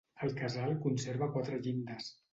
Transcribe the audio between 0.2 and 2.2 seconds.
El casal conserva quatre llindes.